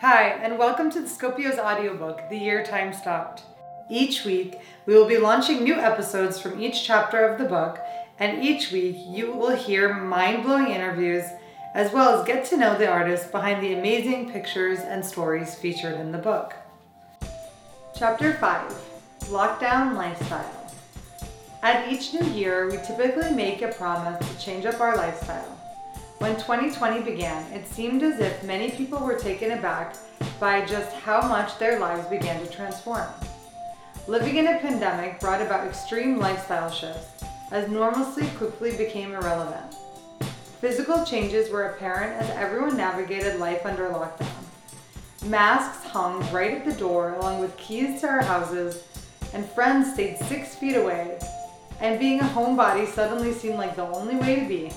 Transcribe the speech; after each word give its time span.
Hi, 0.00 0.28
and 0.28 0.56
welcome 0.56 0.90
to 0.92 1.00
the 1.02 1.06
Scopio's 1.06 1.58
audiobook, 1.58 2.30
The 2.30 2.38
Year 2.38 2.64
Time 2.64 2.94
Stopped. 2.94 3.42
Each 3.90 4.24
week, 4.24 4.58
we 4.86 4.94
will 4.94 5.06
be 5.06 5.18
launching 5.18 5.62
new 5.62 5.74
episodes 5.74 6.40
from 6.40 6.58
each 6.58 6.84
chapter 6.84 7.22
of 7.26 7.38
the 7.38 7.44
book, 7.44 7.78
and 8.18 8.42
each 8.42 8.72
week 8.72 8.96
you 9.06 9.30
will 9.30 9.54
hear 9.54 9.92
mind 9.92 10.44
blowing 10.44 10.68
interviews 10.68 11.24
as 11.74 11.92
well 11.92 12.18
as 12.18 12.26
get 12.26 12.46
to 12.46 12.56
know 12.56 12.78
the 12.78 12.88
artists 12.88 13.30
behind 13.30 13.62
the 13.62 13.74
amazing 13.74 14.32
pictures 14.32 14.78
and 14.78 15.04
stories 15.04 15.54
featured 15.54 16.00
in 16.00 16.12
the 16.12 16.16
book. 16.16 16.54
Chapter 17.94 18.32
5 18.32 18.72
Lockdown 19.24 19.96
Lifestyle. 19.96 20.72
At 21.62 21.92
each 21.92 22.14
new 22.14 22.24
year, 22.30 22.70
we 22.70 22.78
typically 22.78 23.32
make 23.32 23.60
a 23.60 23.68
promise 23.68 24.26
to 24.26 24.38
change 24.38 24.64
up 24.64 24.80
our 24.80 24.96
lifestyle. 24.96 25.59
When 26.20 26.34
2020 26.34 27.00
began, 27.00 27.50
it 27.50 27.66
seemed 27.66 28.02
as 28.02 28.20
if 28.20 28.44
many 28.44 28.70
people 28.72 28.98
were 28.98 29.18
taken 29.18 29.52
aback 29.52 29.96
by 30.38 30.66
just 30.66 30.94
how 30.96 31.26
much 31.26 31.56
their 31.56 31.78
lives 31.78 32.06
began 32.08 32.38
to 32.44 32.52
transform. 32.52 33.08
Living 34.06 34.36
in 34.36 34.48
a 34.48 34.58
pandemic 34.58 35.18
brought 35.18 35.40
about 35.40 35.66
extreme 35.66 36.18
lifestyle 36.18 36.70
shifts, 36.70 37.24
as 37.52 37.70
normalcy 37.70 38.28
quickly 38.36 38.76
became 38.76 39.14
irrelevant. 39.14 39.74
Physical 40.60 41.06
changes 41.06 41.48
were 41.48 41.70
apparent 41.70 42.12
as 42.20 42.28
everyone 42.36 42.76
navigated 42.76 43.40
life 43.40 43.64
under 43.64 43.88
lockdown. 43.88 44.44
Masks 45.24 45.86
hung 45.86 46.20
right 46.30 46.52
at 46.52 46.66
the 46.66 46.78
door, 46.78 47.14
along 47.14 47.40
with 47.40 47.56
keys 47.56 48.02
to 48.02 48.08
our 48.08 48.22
houses, 48.22 48.84
and 49.32 49.48
friends 49.52 49.94
stayed 49.94 50.18
six 50.18 50.54
feet 50.54 50.76
away, 50.76 51.18
and 51.80 51.98
being 51.98 52.20
a 52.20 52.24
homebody 52.24 52.86
suddenly 52.86 53.32
seemed 53.32 53.56
like 53.56 53.74
the 53.74 53.88
only 53.88 54.16
way 54.16 54.38
to 54.38 54.46
be. 54.46 54.70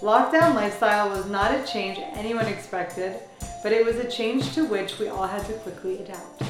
Lockdown 0.00 0.54
lifestyle 0.54 1.10
was 1.10 1.28
not 1.28 1.52
a 1.52 1.60
change 1.68 2.00
anyone 2.16 2.46
expected, 2.46 3.20
but 3.62 3.70
it 3.70 3.84
was 3.84 3.96
a 3.96 4.08
change 4.08 4.54
to 4.56 4.64
which 4.64 4.98
we 4.98 5.12
all 5.12 5.28
had 5.28 5.44
to 5.44 5.52
quickly 5.60 6.00
adapt. 6.00 6.40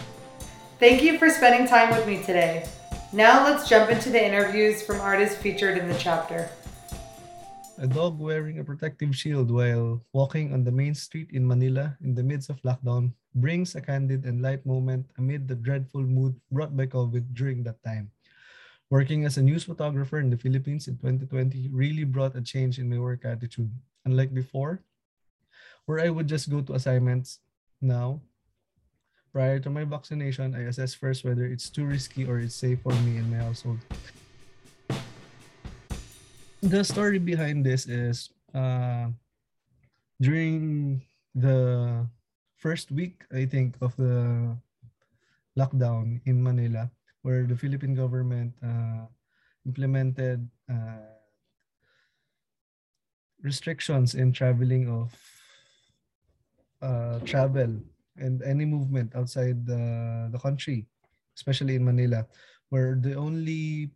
Thank 0.78 1.02
you 1.02 1.18
for 1.18 1.28
spending 1.28 1.66
time 1.66 1.90
with 1.90 2.06
me 2.06 2.22
today. 2.22 2.70
Now 3.12 3.42
let's 3.42 3.68
jump 3.68 3.90
into 3.90 4.08
the 4.08 4.22
interviews 4.22 4.86
from 4.86 5.02
artists 5.02 5.34
featured 5.42 5.78
in 5.78 5.88
the 5.88 5.98
chapter. 5.98 6.48
A 7.78 7.88
dog 7.88 8.20
wearing 8.20 8.60
a 8.60 8.64
protective 8.64 9.16
shield 9.16 9.50
while 9.50 10.00
walking 10.12 10.54
on 10.54 10.62
the 10.62 10.70
main 10.70 10.94
street 10.94 11.30
in 11.32 11.42
Manila 11.44 11.98
in 12.04 12.14
the 12.14 12.22
midst 12.22 12.50
of 12.50 12.62
lockdown 12.62 13.14
brings 13.34 13.74
a 13.74 13.80
candid 13.80 14.26
and 14.26 14.40
light 14.40 14.64
moment 14.64 15.10
amid 15.18 15.48
the 15.48 15.56
dreadful 15.56 16.02
mood 16.02 16.38
brought 16.52 16.76
by 16.76 16.86
COVID 16.86 17.34
during 17.34 17.64
that 17.64 17.82
time. 17.82 18.12
Working 18.90 19.24
as 19.24 19.38
a 19.38 19.42
news 19.42 19.62
photographer 19.62 20.18
in 20.18 20.30
the 20.30 20.36
Philippines 20.36 20.88
in 20.88 20.98
2020 20.98 21.70
really 21.70 22.02
brought 22.02 22.34
a 22.34 22.42
change 22.42 22.82
in 22.82 22.90
my 22.90 22.98
work 22.98 23.24
attitude. 23.24 23.70
Unlike 24.04 24.34
before, 24.34 24.82
where 25.86 26.00
I 26.00 26.10
would 26.10 26.26
just 26.26 26.50
go 26.50 26.60
to 26.60 26.74
assignments, 26.74 27.38
now, 27.80 28.20
prior 29.32 29.58
to 29.60 29.70
my 29.70 29.84
vaccination, 29.84 30.54
I 30.54 30.68
assess 30.68 30.92
first 30.92 31.24
whether 31.24 31.46
it's 31.46 31.70
too 31.70 31.86
risky 31.86 32.26
or 32.26 32.40
it's 32.40 32.54
safe 32.54 32.82
for 32.82 32.92
me 33.06 33.16
and 33.16 33.30
my 33.30 33.38
household. 33.38 33.78
The 36.60 36.84
story 36.84 37.18
behind 37.18 37.64
this 37.64 37.86
is 37.86 38.28
uh, 38.52 39.08
during 40.20 41.00
the 41.34 42.06
first 42.56 42.90
week, 42.90 43.24
I 43.32 43.46
think, 43.46 43.76
of 43.80 43.96
the 43.96 44.56
lockdown 45.56 46.20
in 46.26 46.42
Manila, 46.42 46.90
where 47.22 47.44
the 47.46 47.56
Philippine 47.56 47.94
government 47.94 48.54
uh, 48.62 49.06
implemented 49.66 50.48
uh, 50.70 51.20
restrictions 53.42 54.14
in 54.14 54.32
traveling 54.32 54.88
of 54.88 55.12
uh, 56.82 57.20
travel 57.24 57.80
and 58.16 58.42
any 58.42 58.64
movement 58.64 59.14
outside 59.14 59.64
the, 59.66 60.28
the 60.32 60.38
country, 60.38 60.86
especially 61.36 61.74
in 61.76 61.84
Manila, 61.84 62.26
where 62.68 62.96
the 63.00 63.14
only 63.14 63.90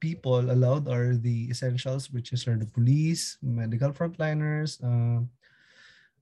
people 0.00 0.50
allowed 0.50 0.88
are 0.88 1.16
the 1.16 1.50
essentials, 1.50 2.10
which 2.10 2.32
is 2.32 2.46
are 2.48 2.56
the 2.56 2.66
police, 2.66 3.36
medical 3.42 3.92
frontliners, 3.92 4.80
uh, 4.80 5.20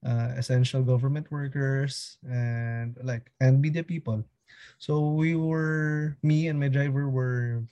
uh, 0.05 0.35
essential 0.37 0.83
government 0.83 1.31
workers, 1.31 2.19
and 2.29 2.97
like 3.03 3.31
and 3.41 3.61
media 3.61 3.83
people. 3.83 4.25
So 4.79 5.11
we 5.11 5.37
were, 5.37 6.17
me 6.23 6.49
and 6.49 6.59
my 6.59 6.69
driver 6.69 7.09
were 7.09 7.65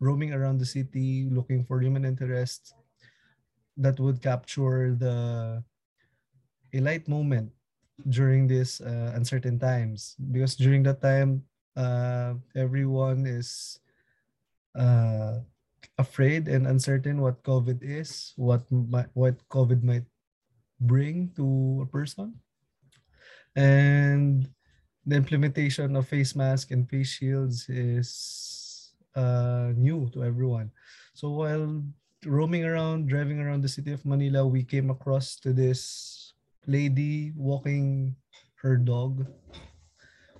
roaming 0.00 0.32
around 0.32 0.58
the 0.58 0.66
city 0.66 1.28
looking 1.30 1.64
for 1.64 1.80
human 1.80 2.04
interest 2.04 2.74
that 3.76 3.98
would 4.00 4.20
capture 4.20 4.94
the 4.94 5.62
a 6.72 6.80
light 6.80 7.06
moment 7.08 7.52
during 8.08 8.48
this 8.48 8.80
uh, 8.80 9.12
uncertain 9.14 9.58
times. 9.58 10.16
Because 10.32 10.56
during 10.56 10.82
that 10.84 11.00
time 11.00 11.44
uh, 11.76 12.34
everyone 12.56 13.26
is 13.26 13.78
uh, 14.74 15.38
afraid 15.98 16.48
and 16.48 16.66
uncertain 16.66 17.20
what 17.20 17.42
covid 17.44 17.78
is 17.82 18.32
what 18.36 18.64
what 19.12 19.36
covid 19.48 19.82
might 19.82 20.08
bring 20.80 21.30
to 21.36 21.80
a 21.84 21.88
person. 21.88 22.34
And 23.54 24.48
the 25.06 25.16
implementation 25.16 25.96
of 25.96 26.08
face 26.08 26.34
mask 26.36 26.70
and 26.70 26.88
face 26.88 27.18
shields 27.18 27.68
is 27.68 28.92
uh, 29.16 29.72
new 29.74 30.08
to 30.14 30.24
everyone. 30.24 30.70
So 31.14 31.30
while 31.30 31.82
roaming 32.24 32.64
around, 32.64 33.08
driving 33.08 33.40
around 33.40 33.62
the 33.62 33.68
city 33.68 33.92
of 33.92 34.04
Manila, 34.06 34.46
we 34.46 34.62
came 34.62 34.90
across 34.90 35.36
to 35.42 35.52
this 35.52 36.34
lady 36.66 37.32
walking 37.34 38.14
her 38.62 38.76
dog 38.76 39.26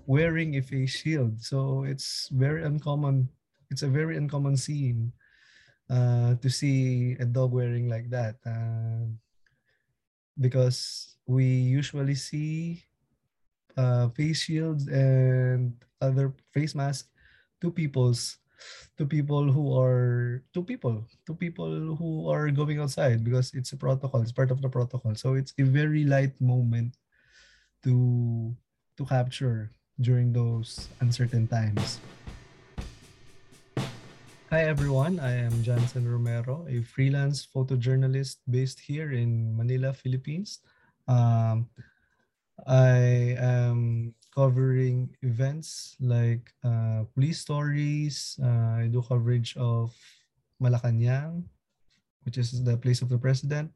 wearing 0.07 0.57
a 0.57 0.63
face 0.63 0.91
shield. 0.91 1.43
So 1.43 1.85
it's 1.85 2.29
very 2.31 2.63
uncommon. 2.63 3.29
It's 3.71 3.83
a 3.83 3.89
very 3.89 4.17
uncommon 4.17 4.57
scene 4.57 5.13
uh, 5.91 6.35
to 6.37 6.49
see 6.51 7.17
a 7.19 7.25
dog 7.25 7.53
wearing 7.53 7.89
like 7.89 8.11
that. 8.11 8.37
Uh, 8.47 9.11
because 10.41 11.17
we 11.27 11.45
usually 11.45 12.15
see 12.15 12.85
uh, 13.77 14.09
face 14.11 14.43
shields 14.43 14.89
and 14.89 15.73
other 16.01 16.35
face 16.53 16.75
masks 16.75 17.09
to 17.61 17.71
people's 17.71 18.39
to 18.97 19.07
people 19.07 19.51
who 19.51 19.75
are 19.75 20.43
to 20.55 20.63
people 20.63 21.03
to 21.27 21.35
people 21.35 21.97
who 21.99 22.31
are 22.31 22.51
going 22.51 22.79
outside 22.79 23.25
because 23.25 23.51
it's 23.55 23.73
a 23.73 23.77
protocol 23.77 24.23
it's 24.23 24.33
part 24.33 24.51
of 24.51 24.63
the 24.63 24.69
protocol. 24.69 25.15
So 25.15 25.35
it's 25.35 25.55
a 25.59 25.65
very 25.65 26.05
light 26.05 26.39
moment 26.41 26.95
to 27.83 28.55
to 28.97 29.03
capture 29.05 29.71
during 30.01 30.33
those 30.33 30.89
uncertain 31.01 31.47
times. 31.47 31.99
Hi 34.53 34.69
everyone, 34.69 35.17
I 35.17 35.49
am 35.49 35.65
Jansen 35.65 36.05
Romero, 36.05 36.69
a 36.69 36.85
freelance 36.85 37.49
photojournalist 37.49 38.45
based 38.45 38.85
here 38.85 39.11
in 39.17 39.57
Manila, 39.57 39.97
Philippines. 39.97 40.61
Um, 41.09 41.73
I 42.67 43.35
am 43.39 44.15
covering 44.35 45.11
events 45.23 45.97
like 46.01 46.53
uh, 46.65 47.05
police 47.15 47.41
stories. 47.41 48.39
Uh, 48.43 48.87
I 48.87 48.89
do 48.91 49.03
coverage 49.03 49.57
of 49.57 49.93
Malacanang, 50.63 51.45
which 52.23 52.39
is 52.39 52.63
the 52.63 52.77
place 52.77 53.03
of 53.03 53.09
the 53.09 53.19
president, 53.19 53.71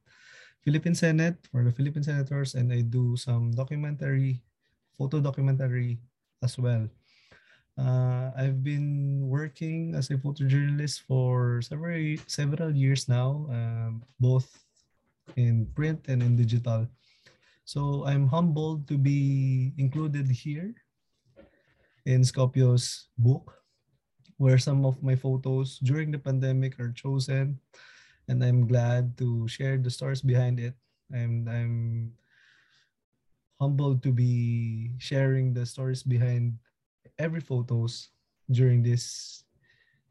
Philippine 0.63 0.95
Senate 0.95 1.37
for 1.51 1.63
the 1.63 1.73
Philippine 1.73 2.03
senators, 2.03 2.55
and 2.55 2.73
I 2.73 2.83
do 2.83 3.17
some 3.17 3.51
documentary, 3.51 4.43
photo 4.99 5.21
documentary 5.21 5.99
as 6.43 6.59
well. 6.59 6.89
Uh, 7.77 8.33
I've 8.33 8.65
been 8.65 9.29
working 9.29 9.95
as 9.95 10.09
a 10.11 10.17
photojournalist 10.17 11.05
for 11.05 11.61
several 11.61 12.17
several 12.27 12.73
years 12.73 13.05
now, 13.05 13.45
um, 13.53 14.03
both 14.19 14.49
in 15.37 15.69
print 15.77 16.09
and 16.09 16.23
in 16.23 16.35
digital. 16.41 16.89
So 17.67 18.07
I'm 18.07 18.31
humbled 18.31 18.87
to 18.87 18.97
be 18.97 19.75
included 19.75 20.31
here 20.31 20.71
in 22.07 22.23
Scopio's 22.23 23.11
book, 23.19 23.59
where 24.39 24.55
some 24.55 24.87
of 24.87 25.03
my 25.03 25.19
photos 25.19 25.83
during 25.83 26.15
the 26.15 26.23
pandemic 26.23 26.79
are 26.79 26.95
chosen. 26.95 27.59
And 28.31 28.39
I'm 28.39 28.71
glad 28.71 29.19
to 29.19 29.51
share 29.51 29.83
the 29.83 29.91
stories 29.91 30.23
behind 30.23 30.63
it. 30.63 30.79
And 31.11 31.51
I'm 31.51 32.15
humbled 33.59 33.99
to 34.07 34.15
be 34.15 34.95
sharing 35.03 35.51
the 35.51 35.67
stories 35.67 36.07
behind 36.07 36.55
every 37.19 37.43
photos 37.43 38.15
during 38.47 38.79
this 38.87 39.43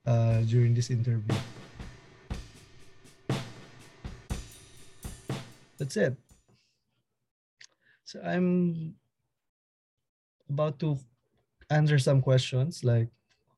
uh, 0.03 0.43
during 0.43 0.75
this 0.75 0.91
interview. 0.91 1.39
That's 5.79 5.95
it. 5.95 6.24
I'm 8.23 8.95
about 10.49 10.79
to 10.79 10.97
answer 11.69 11.99
some 11.99 12.21
questions 12.21 12.83
like 12.83 13.09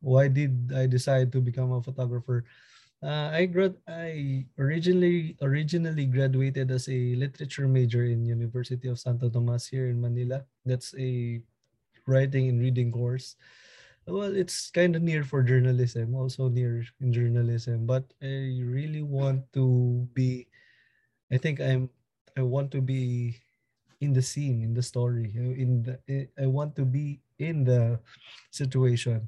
why 0.01 0.27
did 0.27 0.71
I 0.75 0.87
decide 0.87 1.31
to 1.33 1.41
become 1.41 1.73
a 1.73 1.83
photographer 1.83 2.45
Uh, 3.03 3.33
I 3.35 3.49
grad 3.49 3.75
I 3.87 4.47
originally 4.55 5.35
originally 5.43 6.07
graduated 6.07 6.71
as 6.71 6.87
a 6.87 7.15
literature 7.19 7.67
major 7.67 8.07
in 8.07 8.23
University 8.23 8.87
of 8.87 9.01
Santo 9.01 9.27
Tomas 9.27 9.67
here 9.67 9.91
in 9.91 9.99
Manila. 9.99 10.47
That's 10.63 10.95
a 10.95 11.41
writing 12.05 12.51
and 12.51 12.61
reading 12.63 12.93
course. 12.93 13.35
Well, 14.07 14.33
it's 14.33 14.71
kind 14.71 14.95
of 14.95 15.03
near 15.03 15.25
for 15.27 15.43
journalism, 15.43 16.15
also 16.15 16.47
near 16.47 16.85
in 17.01 17.11
journalism, 17.11 17.85
but 17.85 18.05
I 18.23 18.61
really 18.63 19.01
want 19.03 19.47
to 19.57 20.05
be 20.15 20.47
I 21.31 21.37
think 21.37 21.59
I'm 21.59 21.89
I 22.37 22.43
want 22.43 22.71
to 22.75 22.81
be 22.81 23.39
in 23.99 24.13
the 24.13 24.21
scene, 24.21 24.61
in 24.61 24.73
the 24.73 24.83
story, 24.83 25.33
in 25.35 25.83
the 25.83 26.27
I 26.37 26.45
want 26.45 26.75
to 26.75 26.85
be 26.85 27.21
in 27.39 27.63
the 27.63 27.99
situation. 28.51 29.27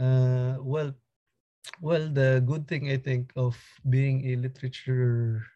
Uh, 0.00 0.58
well, 0.60 0.92
well, 1.80 2.08
the 2.08 2.42
good 2.44 2.66
thing 2.66 2.90
I 2.90 2.96
think 2.96 3.32
of 3.36 3.56
being 3.88 4.26
a 4.30 4.36
literature 4.36 5.46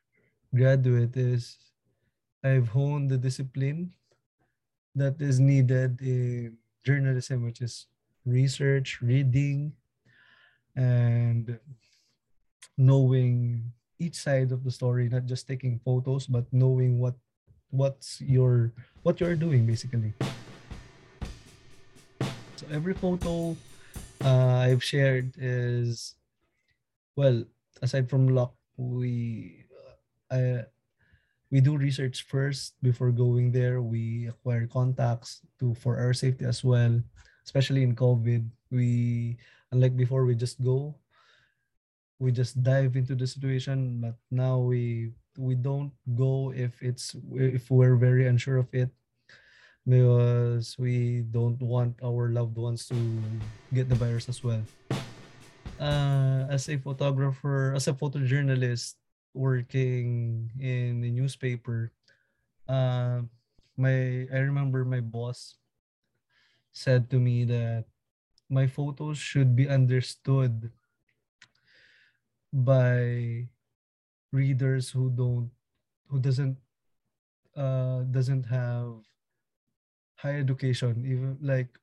graduate 0.55 1.17
is 1.17 1.59
I've 2.45 2.69
honed 2.69 3.11
the 3.11 3.19
discipline 3.19 3.93
that 4.95 5.21
is 5.21 5.41
needed 5.41 6.01
in 6.01 6.57
journalism, 6.85 7.43
which 7.43 7.61
is 7.61 7.87
research, 8.25 9.03
reading, 9.03 9.73
and 10.77 11.59
knowing 12.79 13.73
each 13.99 14.17
side 14.17 14.53
of 14.53 14.63
the 14.63 14.71
story, 14.71 15.09
not 15.09 15.27
just 15.27 15.49
taking 15.49 15.81
photos, 15.85 16.27
but 16.27 16.45
knowing 16.53 16.99
what 16.99 17.15
what's 17.71 18.21
your 18.21 18.73
what 19.03 19.21
you're 19.21 19.37
doing 19.37 19.67
basically. 19.67 20.13
So 22.57 22.67
every 22.71 22.95
photo 22.95 23.57
uh, 24.25 24.65
I've 24.67 24.83
shared 24.83 25.33
is 25.37 26.15
well, 27.17 27.45
aside 27.81 28.09
from 28.09 28.29
luck, 28.29 28.53
we 28.77 29.65
uh, 30.31 30.69
we 31.51 31.61
do 31.61 31.77
research 31.77 32.29
first 32.29 32.77
before 32.83 33.11
going 33.11 33.51
there. 33.51 33.81
We 33.81 34.29
acquire 34.29 34.69
contacts 34.69 35.41
to 35.61 35.75
for 35.81 35.97
our 35.97 36.13
safety 36.13 36.45
as 36.45 36.63
well, 36.63 37.01
especially 37.45 37.83
in 37.83 37.97
COVID. 37.97 38.45
We 38.71 39.39
unlike 39.73 39.97
before, 39.97 40.25
we 40.29 40.37
just 40.37 40.61
go, 40.63 40.95
we 42.21 42.33
just 42.33 42.61
dive 42.63 42.97
into 42.97 43.17
the 43.17 43.27
situation. 43.27 44.01
But 44.05 44.17
now 44.31 44.61
we 44.61 45.17
we 45.39 45.55
don't 45.55 45.93
go 46.17 46.53
if 46.55 46.83
it's 46.83 47.17
if 47.35 47.71
we're 47.71 47.97
very 47.97 48.27
unsure 48.27 48.59
of 48.59 48.69
it 48.73 48.91
because 49.87 50.75
we 50.79 51.23
don't 51.31 51.63
want 51.63 51.95
our 52.03 52.29
loved 52.29 52.59
ones 52.59 52.91
to 52.91 52.99
get 53.73 53.89
the 53.89 53.95
virus 53.95 54.29
as 54.29 54.43
well. 54.43 54.63
Uh, 55.79 56.49
as 56.51 56.69
a 56.69 56.77
photographer, 56.77 57.73
as 57.77 57.87
a 57.87 57.95
photojournalist 57.95 58.97
working 59.33 60.51
in 60.59 61.01
the 61.01 61.11
newspaper, 61.11 61.93
uh, 62.69 63.23
my 63.77 64.27
I 64.33 64.39
remember 64.43 64.85
my 64.85 65.01
boss 65.01 65.55
said 66.73 67.09
to 67.11 67.21
me 67.21 67.45
that 67.45 67.85
my 68.51 68.67
photos 68.67 69.19
should 69.19 69.55
be 69.55 69.69
understood 69.69 70.71
by 72.53 73.49
readers 74.37 74.91
who 74.91 75.11
don't 75.11 75.51
who 76.09 76.21
doesn't 76.21 76.59
uh 77.57 78.03
doesn't 78.11 78.45
have 78.45 79.03
high 80.17 80.39
education 80.39 81.05
even 81.07 81.39
like 81.41 81.79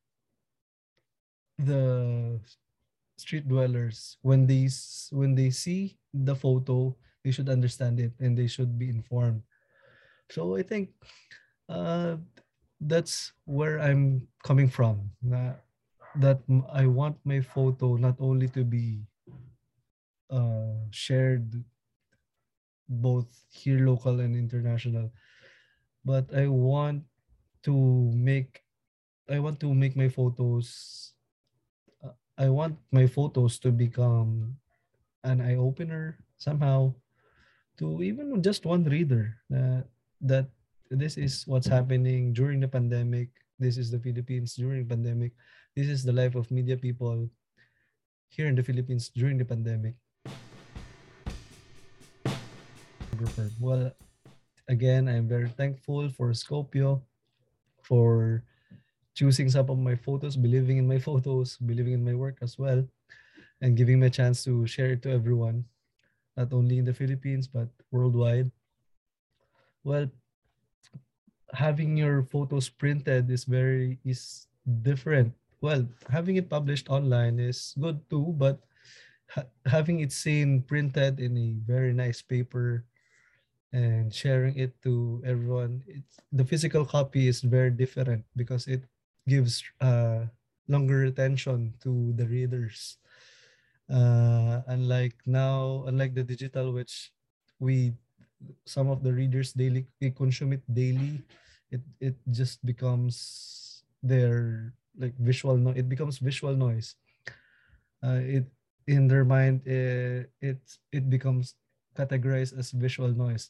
the 1.58 2.40
street 3.18 3.48
dwellers 3.48 4.18
when 4.22 4.48
they 4.48 4.68
when 5.12 5.36
they 5.36 5.50
see 5.50 5.98
the 6.14 6.36
photo 6.36 6.96
they 7.24 7.32
should 7.32 7.50
understand 7.50 8.00
it 8.00 8.12
and 8.20 8.38
they 8.38 8.48
should 8.48 8.78
be 8.80 8.90
informed. 8.90 9.44
So 10.32 10.56
i 10.58 10.64
think 10.64 10.92
uh 11.70 12.18
that's 12.82 13.34
where 13.46 13.80
i'm 13.82 14.28
coming 14.44 14.70
from 14.70 15.12
that 15.24 15.64
that 16.16 16.42
i 16.74 16.86
want 16.88 17.18
my 17.26 17.42
photo 17.42 17.96
not 17.98 18.18
only 18.20 18.48
to 18.50 18.64
be 18.64 19.02
uh 20.30 20.84
shared 20.92 21.64
both 22.88 23.28
here 23.50 23.86
local 23.86 24.20
and 24.20 24.36
international. 24.36 25.12
But 26.06 26.34
i 26.36 26.48
want 26.48 27.04
to 27.64 28.12
make 28.12 28.64
i 29.32 29.40
want 29.40 29.60
to 29.60 29.74
make 29.74 29.96
my 29.96 30.12
photos 30.12 31.16
uh, 32.04 32.12
i 32.38 32.50
want 32.52 32.76
my 32.92 33.08
photos 33.08 33.58
to 33.58 33.72
become 33.72 34.52
an 35.24 35.40
eye 35.40 35.56
opener 35.56 36.20
somehow 36.36 36.92
to 37.80 38.04
even 38.04 38.44
just 38.44 38.66
one 38.66 38.84
reader 38.84 39.40
uh, 39.56 39.82
that 40.20 40.52
this 40.92 41.18
is 41.18 41.48
what's 41.48 41.68
happening 41.68 42.34
during 42.34 42.60
the 42.60 42.68
pandemic. 42.68 43.30
This 43.58 43.78
is 43.78 43.90
the 43.90 43.98
philippines 43.98 44.54
during 44.54 44.86
pandemic. 44.86 45.34
This 45.76 45.88
is 45.88 46.04
the 46.04 46.14
life 46.14 46.36
of 46.36 46.52
media 46.52 46.78
people 46.78 47.30
here 48.30 48.46
in 48.46 48.54
the 48.54 48.66
philippines 48.66 49.10
during 49.14 49.38
the 49.38 49.46
pandemic 49.46 49.94
well, 53.60 53.92
again, 54.68 55.08
I'm 55.08 55.28
very 55.28 55.50
thankful 55.50 56.10
for 56.10 56.32
Scopio 56.34 57.02
for 57.82 58.44
choosing 59.16 59.50
some 59.50 59.70
of 59.70 59.78
my 59.80 59.96
photos, 59.96 60.36
believing 60.36 60.78
in 60.78 60.88
my 60.88 61.00
photos, 61.08 61.58
believing 61.58 61.94
in 61.94 62.04
my 62.06 62.16
work 62.16 62.40
as 62.42 62.58
well, 62.58 62.86
and 63.62 63.78
giving 63.78 64.00
me 64.00 64.08
a 64.08 64.14
chance 64.14 64.44
to 64.46 64.66
share 64.68 64.92
it 64.94 65.02
to 65.04 65.12
everyone, 65.12 65.66
not 66.38 66.54
only 66.54 66.78
in 66.80 66.86
the 66.86 66.94
Philippines, 66.94 67.48
but 67.48 67.70
worldwide. 67.92 68.52
Well, 69.84 70.10
having 71.54 71.98
your 71.98 72.24
photos 72.24 72.70
printed 72.70 73.30
is 73.30 73.46
very 73.46 74.00
is 74.04 74.48
different. 74.82 75.34
Well, 75.62 75.88
having 76.10 76.36
it 76.36 76.50
published 76.50 76.90
online 76.90 77.40
is 77.40 77.76
good 77.80 78.02
too, 78.10 78.36
but 78.36 78.60
ha- 79.30 79.48
having 79.66 80.02
it 80.02 80.12
seen 80.12 80.64
printed 80.64 81.20
in 81.20 81.38
a 81.38 81.56
very 81.64 81.94
nice 81.94 82.22
paper 82.22 82.84
and 83.74 84.14
sharing 84.14 84.58
it 84.58 84.72
to 84.84 85.22
everyone 85.26 85.82
it's 85.88 86.22
the 86.32 86.46
physical 86.46 86.86
copy 86.86 87.28
is 87.28 87.42
very 87.42 87.72
different 87.72 88.24
because 88.38 88.68
it 88.68 88.86
gives 89.28 89.64
uh, 89.82 90.26
longer 90.70 91.10
retention 91.10 91.74
to 91.82 92.14
the 92.16 92.28
readers 92.28 92.98
uh, 93.90 94.62
unlike 94.68 95.16
now 95.26 95.84
unlike 95.88 96.14
the 96.14 96.24
digital 96.24 96.72
which 96.72 97.12
we 97.60 97.94
some 98.66 98.90
of 98.90 99.04
the 99.04 99.14
readers 99.14 99.54
daily 99.54 99.88
consume 100.16 100.54
it 100.54 100.64
daily 100.74 101.24
it 101.72 101.82
it 102.00 102.16
just 102.32 102.64
becomes 102.66 103.84
their 104.04 104.74
like 105.00 105.16
visual 105.18 105.58
no 105.58 105.72
it 105.72 105.90
becomes 105.90 106.20
visual 106.20 106.56
noise 106.56 106.96
uh, 108.04 108.22
it 108.22 108.46
in 108.88 109.08
their 109.08 109.26
mind 109.26 109.62
it, 109.66 110.28
eh, 110.42 110.52
it 110.54 110.60
it 110.92 111.10
becomes 111.10 111.56
categorized 111.96 112.58
as 112.58 112.72
visual 112.72 113.10
noise. 113.14 113.50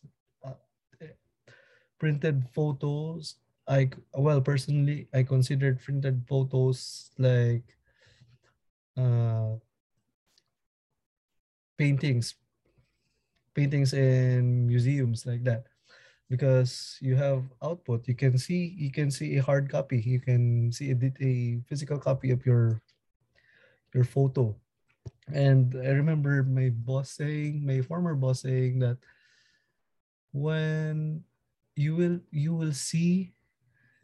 Printed 2.04 2.44
photos, 2.52 3.40
I 3.64 3.88
well 4.12 4.44
personally 4.44 5.08
I 5.16 5.24
considered 5.24 5.80
printed 5.80 6.28
photos 6.28 7.08
like 7.16 7.64
uh, 9.00 9.56
paintings, 11.80 12.36
paintings 13.56 13.96
in 13.96 14.68
museums 14.68 15.24
like 15.24 15.48
that, 15.48 15.72
because 16.28 17.00
you 17.00 17.16
have 17.16 17.48
output. 17.64 18.04
You 18.04 18.20
can 18.20 18.36
see 18.36 18.76
you 18.76 18.92
can 18.92 19.08
see 19.08 19.40
a 19.40 19.42
hard 19.42 19.72
copy. 19.72 20.04
You 20.04 20.20
can 20.20 20.76
see 20.76 20.92
a, 20.92 21.00
a 21.24 21.64
physical 21.72 22.04
copy 22.04 22.36
of 22.36 22.44
your 22.44 22.84
your 23.96 24.04
photo 24.04 24.52
and 25.32 25.76
I 25.80 25.96
remember 25.96 26.44
my 26.44 26.70
boss 26.70 27.12
saying, 27.12 27.66
my 27.66 27.82
former 27.82 28.16
boss 28.16 28.42
saying 28.42 28.80
that 28.80 28.98
when 30.34 31.24
you 31.76 31.96
will 31.96 32.20
you 32.32 32.54
will 32.54 32.74
see 32.74 33.34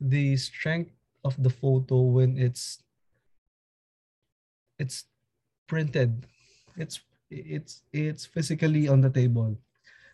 the 0.01 0.38
strength 0.38 0.91
of 1.23 1.35
the 1.41 1.49
photo 1.49 2.01
when 2.01 2.38
it's 2.38 2.81
it's 4.79 5.05
printed. 5.67 6.25
It's 6.77 7.03
it's 7.29 7.83
it's 7.93 8.25
physically 8.25 8.88
on 8.88 9.01
the 9.01 9.11
table. 9.11 9.59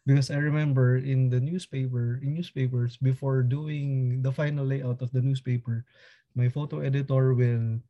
Because 0.06 0.30
i 0.30 0.38
remember 0.38 1.02
in 1.02 1.34
the 1.34 1.42
newspaper 1.42 2.22
in 2.22 2.38
newspapers 2.38 2.94
before 3.02 3.42
doing 3.42 4.22
the 4.22 4.30
final 4.30 4.62
layout 4.62 5.02
of 5.02 5.10
the 5.10 5.22
newspaper 5.22 5.82
my 6.38 6.46
photo 6.46 6.86
editor 6.86 7.34
will 7.34 7.82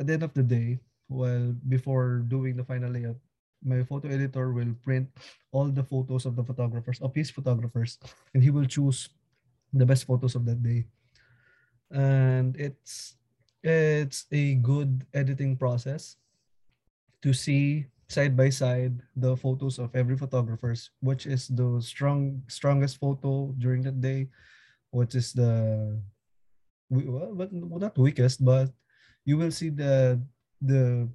at 0.00 0.08
the 0.08 0.16
end 0.16 0.24
of 0.24 0.32
the 0.32 0.40
day 0.40 0.80
well 1.12 1.52
before 1.68 2.24
doing 2.24 2.56
the 2.56 2.64
final 2.64 2.88
layout 2.88 3.20
my 3.64 3.82
photo 3.84 4.08
editor 4.08 4.52
will 4.52 4.74
print 4.82 5.08
all 5.50 5.66
the 5.66 5.82
photos 5.82 6.26
of 6.26 6.36
the 6.36 6.44
photographers 6.44 7.00
of 7.00 7.14
his 7.14 7.30
photographers 7.30 7.98
and 8.34 8.42
he 8.42 8.50
will 8.50 8.66
choose 8.66 9.08
the 9.72 9.86
best 9.86 10.04
photos 10.04 10.34
of 10.34 10.44
that 10.44 10.62
day. 10.62 10.84
And 11.90 12.56
it's 12.56 13.16
it's 13.62 14.26
a 14.32 14.54
good 14.58 15.06
editing 15.14 15.56
process 15.56 16.16
to 17.22 17.32
see 17.32 17.86
side 18.10 18.36
by 18.36 18.50
side 18.50 19.00
the 19.16 19.36
photos 19.36 19.78
of 19.78 19.94
every 19.94 20.16
photographers, 20.18 20.90
which 21.00 21.24
is 21.24 21.48
the 21.48 21.80
strong 21.80 22.42
strongest 22.48 22.98
photo 22.98 23.54
during 23.56 23.82
that 23.82 24.00
day, 24.00 24.28
what 24.90 25.14
is 25.14 25.32
the 25.32 25.96
well, 26.90 27.32
not 27.56 27.96
weakest, 27.96 28.44
but 28.44 28.68
you 29.24 29.38
will 29.38 29.50
see 29.50 29.70
the 29.70 30.20
the 30.60 31.08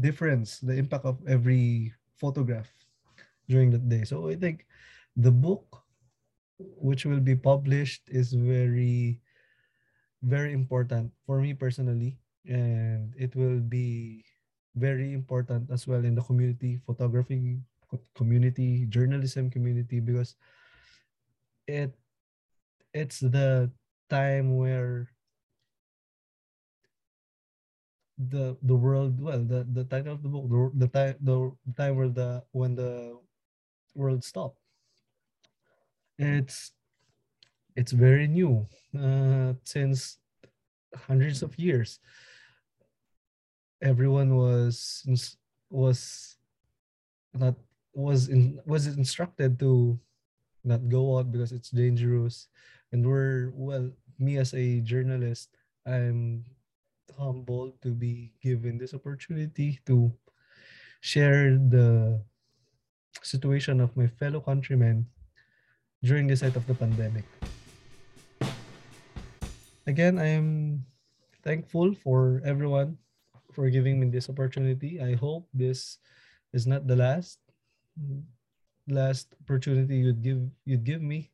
difference, 0.00 0.58
the 0.60 0.74
impact 0.74 1.04
of 1.04 1.20
every 1.26 1.92
photograph 2.16 2.70
during 3.48 3.70
that 3.70 3.88
day. 3.88 4.04
So 4.04 4.28
I 4.28 4.36
think 4.36 4.66
the 5.16 5.30
book 5.30 5.84
which 6.58 7.04
will 7.04 7.20
be 7.20 7.34
published 7.34 8.08
is 8.08 8.32
very 8.32 9.20
very 10.22 10.52
important 10.52 11.12
for 11.26 11.40
me 11.40 11.52
personally 11.52 12.16
and 12.48 13.12
it 13.18 13.36
will 13.36 13.60
be 13.60 14.24
very 14.74 15.12
important 15.12 15.68
as 15.70 15.86
well 15.86 16.04
in 16.04 16.14
the 16.14 16.22
community 16.22 16.80
photography 16.86 17.60
community 18.16 18.86
journalism 18.88 19.50
community 19.50 20.00
because 20.00 20.34
it 21.68 21.92
it's 22.92 23.20
the 23.20 23.70
time 24.08 24.56
where 24.56 25.10
the 28.18 28.56
the 28.62 28.74
world 28.74 29.20
well 29.20 29.42
the 29.42 29.66
the 29.72 29.84
title 29.84 30.14
of 30.14 30.22
the 30.22 30.28
book 30.28 30.46
the, 30.46 30.86
the 30.86 30.88
time 30.88 31.16
the, 31.20 31.50
time 31.76 31.96
where 31.96 32.08
the 32.08 32.42
when 32.52 32.74
the 32.74 33.18
world 33.94 34.22
stopped. 34.22 34.58
It's 36.18 36.72
it's 37.74 37.90
very 37.90 38.28
new 38.28 38.66
uh, 38.94 39.54
since 39.64 40.18
hundreds 40.94 41.42
of 41.42 41.58
years. 41.58 41.98
Everyone 43.82 44.36
was 44.36 45.02
was 45.70 46.36
not 47.34 47.56
was 47.94 48.28
in 48.28 48.60
was 48.64 48.86
instructed 48.86 49.58
to 49.58 49.98
not 50.62 50.88
go 50.88 51.18
out 51.18 51.32
because 51.32 51.50
it's 51.50 51.70
dangerous. 51.70 52.46
And 52.92 53.04
we're 53.04 53.50
well 53.54 53.90
me 54.18 54.38
as 54.38 54.54
a 54.54 54.80
journalist 54.80 55.50
i'm 55.86 56.44
humbled 57.18 57.80
to 57.82 57.90
be 57.90 58.32
given 58.42 58.78
this 58.78 58.94
opportunity 58.94 59.80
to 59.86 60.12
share 61.00 61.56
the 61.56 62.20
situation 63.22 63.80
of 63.80 63.96
my 63.96 64.06
fellow 64.06 64.40
countrymen 64.40 65.06
during 66.02 66.26
the 66.26 66.36
height 66.36 66.56
of 66.56 66.66
the 66.66 66.74
pandemic. 66.74 67.24
Again, 69.86 70.18
I'm 70.18 70.84
thankful 71.44 71.94
for 71.94 72.40
everyone 72.44 72.96
for 73.52 73.70
giving 73.70 74.00
me 74.00 74.08
this 74.08 74.28
opportunity. 74.28 75.00
I 75.00 75.14
hope 75.14 75.48
this 75.54 75.98
is 76.52 76.66
not 76.66 76.86
the 76.86 76.96
last 76.96 77.38
last 78.88 79.32
opportunity 79.40 79.96
you'd 79.96 80.22
give 80.22 80.40
you'd 80.64 80.84
give 80.84 81.00
me. 81.00 81.30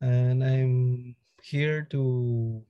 And 0.00 0.44
I'm 0.44 1.16
here 1.42 1.88
to 1.90 2.62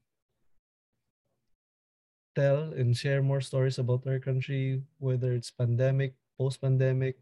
tell 2.34 2.74
and 2.74 2.96
share 2.96 3.22
more 3.22 3.40
stories 3.40 3.78
about 3.78 4.06
our 4.06 4.18
country, 4.18 4.82
whether 4.98 5.32
it's 5.32 5.50
pandemic, 5.50 6.14
post-pandemic. 6.38 7.16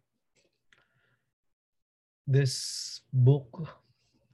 This 2.26 3.00
book, 3.12 3.68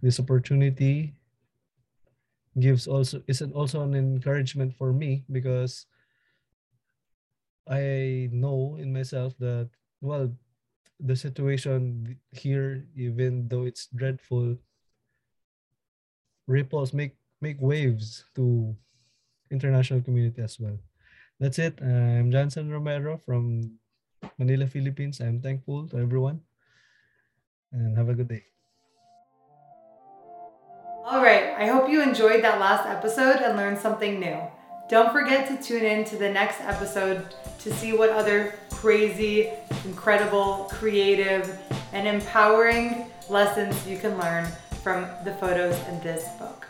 this 0.02 0.20
opportunity 0.20 1.14
gives 2.58 2.86
also 2.86 3.22
is 3.26 3.40
an, 3.40 3.52
also 3.52 3.82
an 3.82 3.94
encouragement 3.94 4.74
for 4.74 4.92
me 4.92 5.24
because 5.30 5.86
I 7.68 8.28
know 8.32 8.76
in 8.80 8.92
myself 8.92 9.34
that 9.38 9.70
well 10.00 10.32
the 10.98 11.14
situation 11.14 12.18
here 12.32 12.84
even 12.96 13.46
though 13.46 13.62
it's 13.62 13.86
dreadful 13.94 14.58
ripples 16.46 16.92
make 16.92 17.14
make 17.40 17.60
waves 17.60 18.24
to 18.34 18.74
international 19.50 20.02
community 20.02 20.42
as 20.42 20.58
well. 20.60 20.78
That's 21.40 21.58
it. 21.58 21.80
I'm 21.80 22.30
Jansen 22.30 22.70
Romero 22.70 23.18
from 23.18 23.78
Manila, 24.38 24.66
Philippines. 24.66 25.20
I'm 25.20 25.40
thankful 25.40 25.88
to 25.88 25.98
everyone 25.98 26.40
and 27.72 27.96
have 27.96 28.08
a 28.08 28.14
good 28.14 28.28
day. 28.28 28.44
All 31.04 31.22
right, 31.22 31.54
I 31.56 31.66
hope 31.66 31.88
you 31.88 32.02
enjoyed 32.02 32.44
that 32.44 32.60
last 32.60 32.86
episode 32.86 33.40
and 33.40 33.56
learned 33.56 33.78
something 33.78 34.20
new. 34.20 34.38
Don't 34.90 35.12
forget 35.12 35.48
to 35.48 35.62
tune 35.62 35.84
in 35.84 36.04
to 36.06 36.16
the 36.16 36.28
next 36.28 36.60
episode 36.60 37.34
to 37.60 37.72
see 37.72 37.92
what 37.92 38.10
other 38.10 38.54
crazy, 38.70 39.50
incredible, 39.84 40.68
creative, 40.70 41.58
and 41.92 42.06
empowering 42.06 43.10
lessons 43.28 43.86
you 43.86 43.98
can 43.98 44.18
learn 44.18 44.46
from 44.82 45.06
the 45.24 45.34
photos 45.34 45.76
in 45.88 46.00
this 46.00 46.28
book. 46.38 46.67